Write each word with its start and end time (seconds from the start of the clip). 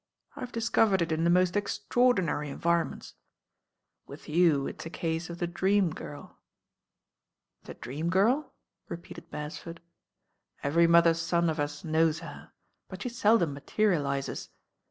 I 0.35 0.43
ve 0.45 0.51
discovered 0.51 1.03
it 1.03 1.11
in 1.11 1.25
the 1.25 1.29
most 1.29 1.55
extraordinary 1.55 2.49
en 2.49 2.59
vironments. 2.59 3.13
With 4.07 4.27
you 4.27 4.65
it's 4.65 4.83
a 4.83 4.89
case 4.89 5.29
of 5.29 5.37
the 5.37 5.45
Dream 5.45 5.91
Girl." 5.91 6.39
'The 7.65 7.75
Dream 7.75 8.09
Girl?" 8.09 8.51
repeated 8.89 9.29
Beresford. 9.29 9.79
"Every 10.63 10.87
mother's 10.87 11.21
son 11.21 11.51
of 11.51 11.59
us 11.59 11.83
knows 11.83 12.21
her; 12.21 12.51
but 12.89 13.03
she 13.03 13.09
seldom 13.09 13.53
materialises. 13.53 14.49